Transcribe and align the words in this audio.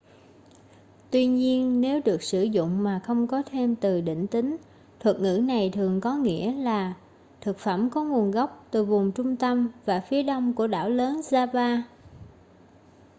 tuy 1.11 1.25
nhiên 1.25 1.81
nếu 1.81 2.01
được 2.05 2.23
sử 2.23 2.41
dụng 2.43 2.83
mà 2.83 2.99
không 3.03 3.27
có 3.27 3.43
thêm 3.45 3.75
từ 3.75 4.01
định 4.01 4.27
tính 4.27 4.57
thuật 4.99 5.19
ngữ 5.19 5.39
này 5.43 5.69
thường 5.73 6.01
có 6.01 6.15
nghĩa 6.15 6.53
là 6.53 6.93
thực 7.41 7.57
phẩm 7.57 7.89
có 7.89 8.03
nguồn 8.03 8.31
gốc 8.31 8.65
từ 8.71 8.83
vùng 8.83 9.11
trung 9.11 9.35
tâm 9.35 9.69
và 9.85 9.99
phía 10.09 10.23
đông 10.23 10.53
của 10.53 10.67
đảo 10.67 10.89
lớn 10.89 11.19
java 11.29 11.81